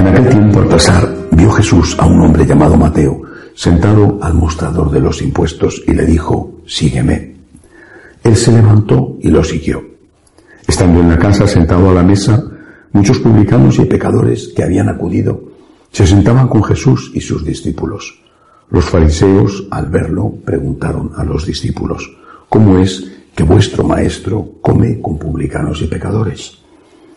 En 0.00 0.08
aquel 0.08 0.30
tiempo 0.30 0.60
al 0.60 0.68
pasar 0.68 1.14
vio 1.32 1.50
Jesús 1.50 1.94
a 1.98 2.06
un 2.06 2.22
hombre 2.22 2.46
llamado 2.46 2.74
Mateo 2.74 3.20
sentado 3.54 4.18
al 4.22 4.32
mostrador 4.32 4.90
de 4.90 4.98
los 4.98 5.20
impuestos 5.20 5.82
y 5.86 5.92
le 5.92 6.06
dijo, 6.06 6.62
sígueme. 6.66 7.36
Él 8.24 8.34
se 8.34 8.50
levantó 8.50 9.18
y 9.20 9.28
lo 9.28 9.44
siguió. 9.44 9.84
Estando 10.66 11.00
en 11.00 11.10
la 11.10 11.18
casa 11.18 11.46
sentado 11.46 11.90
a 11.90 11.92
la 11.92 12.02
mesa, 12.02 12.42
muchos 12.92 13.18
publicanos 13.18 13.78
y 13.78 13.84
pecadores 13.84 14.54
que 14.56 14.62
habían 14.62 14.88
acudido 14.88 15.38
se 15.92 16.06
sentaban 16.06 16.48
con 16.48 16.64
Jesús 16.64 17.12
y 17.12 17.20
sus 17.20 17.44
discípulos. 17.44 18.22
Los 18.70 18.86
fariseos, 18.86 19.68
al 19.70 19.90
verlo, 19.90 20.32
preguntaron 20.46 21.12
a 21.14 21.24
los 21.24 21.44
discípulos, 21.44 22.10
¿cómo 22.48 22.78
es 22.78 23.04
que 23.34 23.42
vuestro 23.42 23.84
maestro 23.84 24.52
come 24.62 24.98
con 25.02 25.18
publicanos 25.18 25.82
y 25.82 25.88
pecadores? 25.88 26.56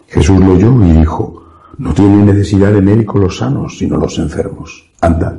Jesús 0.09 0.37
lo 0.37 0.51
oyó 0.51 0.85
y 0.85 0.91
dijo, 0.99 1.42
no 1.77 1.93
tienen 1.93 2.25
necesidad 2.25 2.71
de 2.71 2.81
médicos 2.81 3.21
los 3.21 3.37
sanos, 3.37 3.77
sino 3.77 3.97
los 3.97 4.17
enfermos. 4.19 4.89
Andad, 5.01 5.37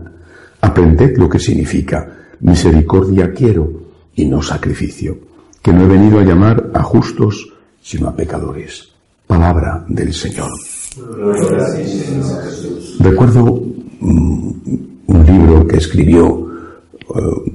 aprended 0.61 1.17
lo 1.17 1.29
que 1.29 1.39
significa 1.39 2.09
misericordia 2.41 3.33
quiero 3.33 3.71
y 4.15 4.27
no 4.27 4.43
sacrificio, 4.43 5.17
que 5.63 5.73
no 5.73 5.85
he 5.85 5.89
venido 5.89 6.19
a 6.19 6.25
llamar 6.25 6.71
a 6.75 6.83
justos, 6.83 7.49
sino 7.83 8.09
a 8.09 8.17
pecadores. 8.17 8.89
Palabra 9.27 9.85
del 9.89 10.13
Señor. 10.13 10.51
Recuerdo 13.01 13.63
mm, 14.01 14.51
un 15.07 15.27
libro 15.27 15.67
que 15.67 15.77
escribió 15.79 16.49
eh, 17.15 17.53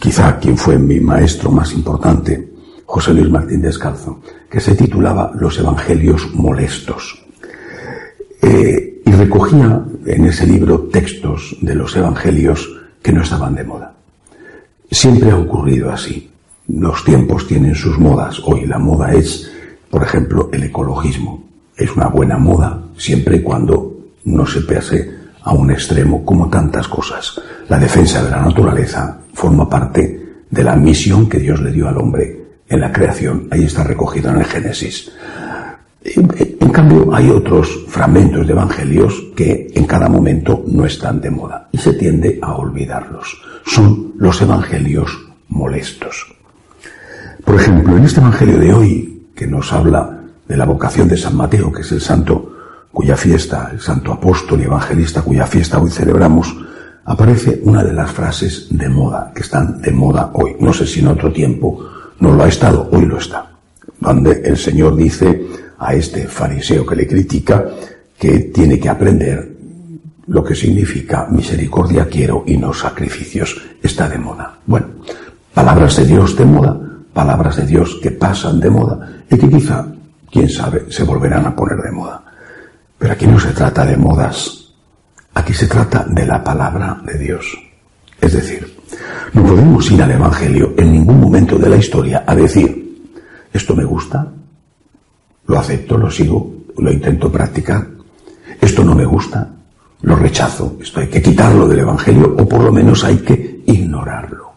quizá 0.00 0.38
quien 0.38 0.56
fue 0.56 0.78
mi 0.78 1.00
maestro 1.00 1.50
más 1.50 1.72
importante, 1.72 2.52
José 2.86 3.14
Luis 3.14 3.30
Martín 3.30 3.62
Descalzo, 3.62 4.20
que 4.50 4.60
se 4.60 4.74
titulaba 4.74 5.30
Los 5.38 5.58
Evangelios 5.58 6.34
Molestos. 6.34 7.24
Eh, 8.42 9.02
y 9.04 9.12
recogía 9.12 9.84
en 10.06 10.24
ese 10.26 10.46
libro 10.46 10.88
textos 10.92 11.56
de 11.60 11.74
los 11.74 11.94
Evangelios 11.96 12.68
que 13.02 13.12
no 13.12 13.22
estaban 13.22 13.54
de 13.54 13.64
moda. 13.64 13.94
Siempre 14.90 15.30
ha 15.30 15.36
ocurrido 15.36 15.90
así. 15.90 16.30
Los 16.68 17.04
tiempos 17.04 17.46
tienen 17.46 17.74
sus 17.74 17.98
modas. 17.98 18.40
Hoy 18.44 18.66
la 18.66 18.78
moda 18.78 19.12
es, 19.12 19.50
por 19.90 20.02
ejemplo, 20.02 20.48
el 20.52 20.64
ecologismo. 20.64 21.44
Es 21.76 21.94
una 21.96 22.08
buena 22.08 22.38
moda 22.38 22.82
siempre 22.96 23.36
y 23.36 23.42
cuando 23.42 23.98
no 24.24 24.46
se 24.46 24.60
pase 24.62 25.10
a 25.42 25.52
un 25.52 25.70
extremo 25.70 26.24
como 26.24 26.48
tantas 26.48 26.86
cosas. 26.88 27.40
La 27.68 27.78
defensa 27.78 28.22
de 28.22 28.30
la 28.30 28.42
naturaleza 28.42 29.20
forma 29.32 29.68
parte 29.68 30.20
de 30.50 30.64
la 30.64 30.76
misión 30.76 31.28
que 31.28 31.38
Dios 31.38 31.60
le 31.60 31.72
dio 31.72 31.88
al 31.88 31.98
hombre 31.98 32.40
en 32.68 32.80
la 32.80 32.92
creación. 32.92 33.48
Ahí 33.50 33.64
está 33.64 33.84
recogido 33.84 34.30
en 34.30 34.38
el 34.38 34.44
Génesis. 34.44 35.10
En 36.02 36.70
cambio, 36.72 37.14
hay 37.14 37.28
otros 37.28 37.84
fragmentos 37.88 38.46
de 38.46 38.52
evangelios 38.52 39.22
que 39.36 39.70
en 39.74 39.86
cada 39.86 40.08
momento 40.08 40.64
no 40.66 40.86
están 40.86 41.20
de 41.20 41.30
moda 41.30 41.68
y 41.72 41.78
se 41.78 41.92
tiende 41.92 42.38
a 42.40 42.54
olvidarlos. 42.54 43.40
Son 43.66 44.14
los 44.16 44.40
evangelios 44.40 45.10
molestos. 45.48 46.34
Por 47.44 47.56
ejemplo, 47.56 47.96
en 47.96 48.04
este 48.04 48.20
evangelio 48.20 48.58
de 48.58 48.72
hoy, 48.72 49.22
que 49.34 49.46
nos 49.46 49.72
habla 49.72 50.20
de 50.46 50.56
la 50.56 50.64
vocación 50.64 51.08
de 51.08 51.16
San 51.16 51.36
Mateo, 51.36 51.70
que 51.70 51.82
es 51.82 51.92
el 51.92 52.00
santo 52.00 52.56
cuya 52.92 53.16
fiesta, 53.16 53.70
el 53.72 53.80
santo 53.80 54.12
apóstol 54.12 54.60
y 54.60 54.64
evangelista 54.64 55.22
cuya 55.22 55.46
fiesta 55.46 55.80
hoy 55.80 55.90
celebramos, 55.90 56.56
aparece 57.04 57.60
una 57.64 57.84
de 57.84 57.92
las 57.92 58.10
frases 58.10 58.68
de 58.70 58.88
moda, 58.88 59.32
que 59.34 59.42
están 59.42 59.80
de 59.80 59.90
moda 59.92 60.30
hoy. 60.32 60.56
No 60.60 60.72
sé 60.72 60.86
si 60.86 61.00
en 61.00 61.08
otro 61.08 61.32
tiempo 61.32 61.84
no 62.20 62.32
lo 62.32 62.44
ha 62.44 62.48
estado, 62.48 62.88
hoy 62.92 63.06
lo 63.06 63.18
está. 63.18 63.50
Donde 63.98 64.42
el 64.44 64.56
Señor 64.56 64.96
dice 64.96 65.46
a 65.80 65.94
este 65.94 66.28
fariseo 66.28 66.84
que 66.84 66.94
le 66.94 67.08
critica 67.08 67.64
que 68.18 68.38
tiene 68.52 68.78
que 68.78 68.88
aprender 68.88 69.56
lo 70.26 70.44
que 70.44 70.54
significa 70.54 71.26
misericordia 71.30 72.06
quiero 72.06 72.44
y 72.46 72.56
no 72.56 72.72
sacrificios. 72.72 73.60
Está 73.82 74.08
de 74.08 74.18
moda. 74.18 74.58
Bueno, 74.66 74.86
palabras 75.54 75.96
de 75.96 76.06
Dios 76.06 76.36
de 76.36 76.44
moda, 76.44 76.78
palabras 77.12 77.56
de 77.56 77.66
Dios 77.66 77.98
que 78.02 78.10
pasan 78.10 78.60
de 78.60 78.70
moda 78.70 79.24
y 79.28 79.36
que 79.36 79.48
quizá, 79.48 79.86
quién 80.30 80.48
sabe, 80.48 80.84
se 80.90 81.02
volverán 81.02 81.46
a 81.46 81.56
poner 81.56 81.78
de 81.78 81.90
moda. 81.90 82.22
Pero 82.98 83.14
aquí 83.14 83.26
no 83.26 83.40
se 83.40 83.52
trata 83.52 83.86
de 83.86 83.96
modas, 83.96 84.74
aquí 85.34 85.54
se 85.54 85.66
trata 85.66 86.04
de 86.08 86.26
la 86.26 86.44
palabra 86.44 87.00
de 87.04 87.18
Dios. 87.18 87.58
Es 88.20 88.34
decir, 88.34 88.76
no 89.32 89.42
podemos 89.44 89.90
ir 89.90 90.02
al 90.02 90.10
Evangelio 90.10 90.74
en 90.76 90.92
ningún 90.92 91.20
momento 91.20 91.58
de 91.58 91.70
la 91.70 91.76
historia 91.76 92.22
a 92.26 92.36
decir, 92.36 93.10
esto 93.52 93.74
me 93.74 93.84
gusta, 93.84 94.30
lo 95.50 95.58
acepto, 95.58 95.98
lo 95.98 96.08
sigo, 96.08 96.48
lo 96.78 96.92
intento 96.92 97.30
practicar, 97.30 97.84
esto 98.60 98.84
no 98.84 98.94
me 98.94 99.04
gusta, 99.04 99.50
lo 100.02 100.14
rechazo, 100.14 100.76
esto 100.80 101.00
hay 101.00 101.08
que 101.08 101.20
quitarlo 101.20 101.66
del 101.66 101.80
Evangelio 101.80 102.36
o 102.38 102.48
por 102.48 102.62
lo 102.62 102.70
menos 102.70 103.02
hay 103.02 103.16
que 103.16 103.62
ignorarlo. 103.66 104.48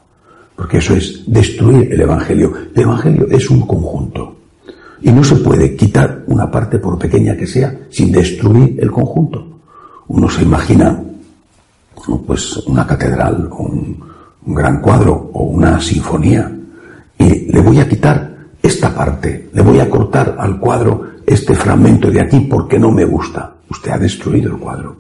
Porque 0.55 0.77
eso 0.77 0.95
es 0.95 1.23
destruir 1.25 1.91
el 1.91 1.99
Evangelio. 1.99 2.53
El 2.75 2.83
Evangelio 2.83 3.27
es 3.27 3.49
un 3.49 3.61
conjunto. 3.61 4.35
Y 5.01 5.11
no 5.11 5.23
se 5.23 5.37
puede 5.37 5.75
quitar 5.75 6.23
una 6.27 6.49
parte 6.49 6.77
por 6.77 6.99
pequeña 6.99 7.35
que 7.35 7.47
sea 7.47 7.75
sin 7.89 8.11
destruir 8.11 8.77
el 8.79 8.91
conjunto. 8.91 9.59
Uno 10.09 10.29
se 10.29 10.43
imagina 10.43 11.01
pues 12.27 12.57
una 12.67 12.85
catedral, 12.85 13.49
un, 13.57 13.99
un 14.45 14.53
gran 14.53 14.79
cuadro 14.79 15.31
o 15.33 15.43
una 15.45 15.81
sinfonía 15.81 16.51
y 17.17 17.51
le 17.51 17.61
voy 17.61 17.79
a 17.79 17.89
quitar 17.89 18.32
esta 18.63 18.96
parte, 18.96 19.50
le 19.53 19.62
voy 19.62 19.79
a 19.79 19.90
cortar 19.90 20.38
al 20.40 20.57
cuadro 20.57 21.12
este 21.25 21.53
fragmento 21.53 22.09
de 22.09 22.22
aquí 22.22 22.40
porque 22.40 22.79
no 22.79 22.91
me 22.91 23.06
gusta. 23.06 23.56
Usted 23.69 23.91
ha 23.91 24.00
destruido 24.00 24.53
el 24.53 24.57
cuadro, 24.57 24.96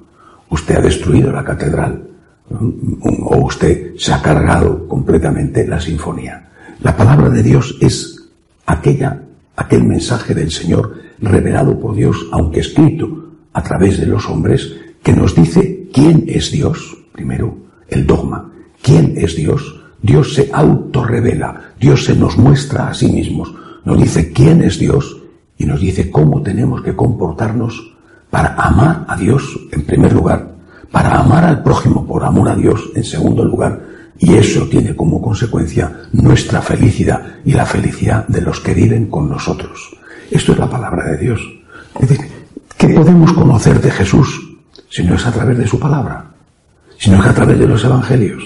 usted 0.49 0.75
ha 0.75 0.81
destruido 0.81 1.31
la 1.31 1.43
catedral 1.43 2.09
o 2.49 3.37
usted 3.37 3.95
se 3.97 4.13
ha 4.13 4.21
cargado 4.21 4.87
completamente 4.87 5.65
la 5.65 5.79
sinfonía. 5.79 6.49
La 6.81 6.95
palabra 6.95 7.29
de 7.29 7.41
Dios 7.41 7.77
es 7.79 8.29
aquella 8.65 9.23
aquel 9.55 9.83
mensaje 9.83 10.33
del 10.33 10.51
Señor 10.51 10.95
revelado 11.19 11.79
por 11.79 11.95
Dios, 11.95 12.27
aunque 12.31 12.59
escrito 12.59 13.29
a 13.53 13.63
través 13.63 13.99
de 13.99 14.07
los 14.07 14.27
hombres, 14.27 14.73
que 15.01 15.13
nos 15.13 15.35
dice 15.35 15.89
quién 15.93 16.25
es 16.27 16.51
Dios. 16.51 16.97
Primero, 17.11 17.55
el 17.87 18.05
dogma. 18.05 18.51
¿Quién 18.81 19.13
es 19.15 19.35
Dios? 19.35 19.82
Dios 20.03 20.33
se 20.35 20.49
autorrevela, 20.51 21.71
Dios 21.79 22.03
se 22.03 22.15
nos 22.15 22.37
muestra 22.37 22.89
a 22.89 22.93
sí 22.93 23.09
mismos, 23.09 23.55
nos 23.85 23.97
dice 23.97 24.33
quién 24.33 24.61
es 24.61 24.77
Dios 24.77 25.17
y 25.57 25.65
nos 25.65 25.79
dice 25.79 26.11
cómo 26.11 26.41
tenemos 26.41 26.81
que 26.81 26.93
comportarnos 26.93 27.93
para 28.29 28.53
amar 28.55 29.05
a 29.07 29.15
Dios 29.15 29.57
en 29.71 29.85
primer 29.85 30.11
lugar, 30.11 30.55
para 30.91 31.19
amar 31.19 31.45
al 31.45 31.63
prójimo 31.63 32.05
por 32.05 32.25
amor 32.25 32.49
a 32.49 32.55
Dios 32.55 32.91
en 32.95 33.03
segundo 33.05 33.45
lugar 33.45 33.81
y 34.19 34.33
eso 34.33 34.67
tiene 34.67 34.93
como 34.93 35.21
consecuencia 35.21 36.01
nuestra 36.11 36.61
felicidad 36.61 37.37
y 37.45 37.53
la 37.53 37.65
felicidad 37.65 38.27
de 38.27 38.41
los 38.41 38.59
que 38.59 38.73
viven 38.73 39.07
con 39.07 39.29
nosotros. 39.29 39.95
Esto 40.29 40.51
es 40.51 40.59
la 40.59 40.69
palabra 40.69 41.11
de 41.11 41.17
Dios. 41.17 41.41
Es 41.99 42.09
decir, 42.09 42.27
¿qué 42.77 42.89
podemos 42.89 43.31
conocer 43.31 43.79
de 43.79 43.91
Jesús 43.91 44.57
si 44.89 45.03
no 45.03 45.15
es 45.15 45.25
a 45.25 45.31
través 45.31 45.57
de 45.57 45.67
su 45.67 45.79
palabra? 45.79 46.25
Si 46.97 47.09
no 47.09 47.21
es 47.21 47.25
a 47.25 47.33
través 47.33 47.57
de 47.57 47.67
los 47.67 47.83
evangelios. 47.85 48.43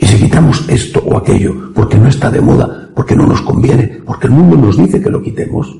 Y 0.00 0.06
si 0.06 0.18
quitamos 0.18 0.68
esto 0.68 1.02
o 1.04 1.16
aquello 1.16 1.72
porque 1.74 1.98
no 1.98 2.08
está 2.08 2.30
de 2.30 2.40
moda, 2.40 2.90
porque 2.94 3.16
no 3.16 3.26
nos 3.26 3.42
conviene, 3.42 4.02
porque 4.04 4.26
el 4.26 4.32
mundo 4.32 4.56
nos 4.56 4.76
dice 4.76 5.00
que 5.00 5.10
lo 5.10 5.22
quitemos, 5.22 5.76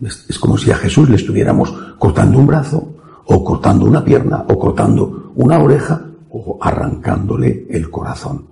es, 0.00 0.38
como 0.38 0.58
si 0.58 0.70
a 0.70 0.76
Jesús 0.76 1.08
le 1.08 1.16
estuviéramos 1.16 1.72
cortando 1.98 2.38
un 2.38 2.46
brazo, 2.46 2.92
o 3.28 3.44
cortando 3.44 3.86
una 3.86 4.04
pierna, 4.04 4.44
o 4.48 4.58
cortando 4.58 5.32
una 5.34 5.58
oreja, 5.58 6.02
o 6.30 6.58
arrancándole 6.60 7.66
el 7.70 7.90
corazón. 7.90 8.46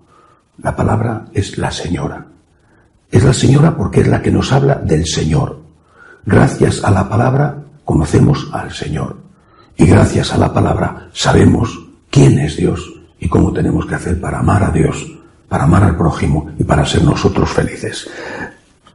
La 0.62 0.75
palabra 0.75 1.26
es 1.32 1.58
la 1.58 1.70
señora. 1.70 2.26
Es 3.10 3.22
la 3.22 3.32
señora 3.32 3.76
porque 3.76 4.00
es 4.00 4.08
la 4.08 4.22
que 4.22 4.31
nos 4.31 4.52
habla 4.52 4.76
del 4.76 5.06
Señor. 5.06 5.60
Gracias 6.25 6.82
a 6.82 6.90
la 6.90 7.08
palabra 7.08 7.62
conocemos 7.84 8.49
al 8.52 8.72
Señor. 8.72 9.17
Y 9.76 9.87
gracias 9.87 10.32
a 10.32 10.38
la 10.38 10.52
palabra 10.52 11.08
sabemos 11.12 11.78
quién 12.10 12.38
es 12.38 12.56
Dios 12.56 12.94
y 13.25 13.29
cómo 13.29 13.53
tenemos 13.53 13.87
que 13.87 13.94
hacer 13.94 14.21
para 14.21 14.41
amar 14.41 14.62
a 14.62 14.71
Dios, 14.71 15.11
para 15.49 15.65
amar 15.65 15.82
al 15.82 15.97
prójimo 15.97 16.50
y 16.59 16.65
para 16.65 16.85
ser 16.85 17.03
nosotros 17.03 17.50
felices. 17.50 18.06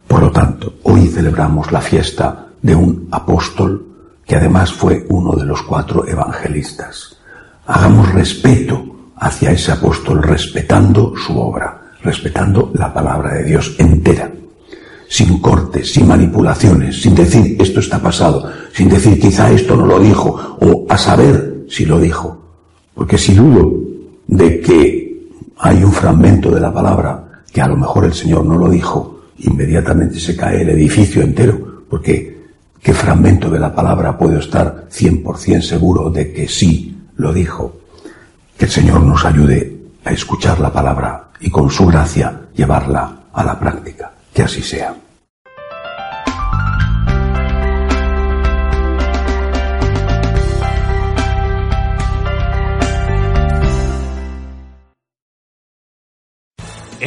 Por 0.07 0.21
lo 0.21 0.31
tanto, 0.31 0.75
hoy 0.83 1.07
celebramos 1.07 1.71
la 1.71 1.81
fiesta 1.81 2.45
de 2.61 2.75
un 2.75 3.07
apóstol 3.09 3.87
que 4.23 4.35
además 4.35 4.71
fue 4.71 5.03
uno 5.09 5.35
de 5.35 5.45
los 5.45 5.63
cuatro 5.63 6.07
evangelistas. 6.07 7.17
Hagamos 7.65 8.13
respeto 8.13 9.13
hacia 9.17 9.51
ese 9.51 9.71
apóstol 9.71 10.21
respetando 10.21 11.13
su 11.17 11.35
obra, 11.39 11.93
respetando 12.03 12.71
la 12.75 12.93
palabra 12.93 13.33
de 13.33 13.45
Dios 13.45 13.75
entera, 13.79 14.31
sin 15.07 15.39
cortes, 15.39 15.91
sin 15.91 16.07
manipulaciones, 16.07 17.01
sin 17.01 17.15
decir 17.15 17.57
esto 17.59 17.79
está 17.79 17.97
pasado, 17.97 18.47
sin 18.73 18.89
decir 18.89 19.19
quizá 19.19 19.49
esto 19.49 19.75
no 19.75 19.87
lo 19.87 19.99
dijo, 19.99 20.57
o 20.61 20.85
a 20.87 20.99
saber 20.99 21.65
si 21.67 21.85
lo 21.85 21.99
dijo. 21.99 22.37
Porque 22.93 23.17
si 23.17 23.33
dudo 23.33 23.89
de 24.29 24.61
que 24.61 25.27
hay 25.57 25.83
un 25.83 25.91
fragmento 25.91 26.51
de 26.51 26.59
la 26.59 26.71
palabra 26.71 27.43
que 27.51 27.61
a 27.61 27.67
lo 27.67 27.75
mejor 27.75 28.05
el 28.05 28.13
Señor 28.13 28.45
no 28.45 28.57
lo 28.57 28.69
dijo, 28.69 29.21
inmediatamente 29.39 30.19
se 30.19 30.35
cae 30.35 30.61
el 30.61 30.69
edificio 30.69 31.23
entero, 31.23 31.83
porque 31.89 32.37
¿qué 32.79 32.93
fragmento 32.93 33.49
de 33.49 33.59
la 33.59 33.73
palabra 33.73 34.17
puedo 34.17 34.37
estar 34.37 34.87
100% 34.91 35.61
seguro 35.61 36.11
de 36.11 36.31
que 36.31 36.47
sí 36.47 36.95
lo 37.15 37.33
dijo? 37.33 37.79
Que 38.55 38.65
el 38.65 38.71
Señor 38.71 39.01
nos 39.01 39.25
ayude 39.25 39.77
a 40.05 40.11
escuchar 40.11 40.59
la 40.59 40.71
palabra 40.71 41.29
y 41.39 41.49
con 41.49 41.71
su 41.71 41.87
gracia 41.87 42.41
llevarla 42.53 43.23
a 43.33 43.43
la 43.43 43.59
práctica. 43.59 44.11
Que 44.31 44.43
así 44.43 44.61
sea. 44.61 44.95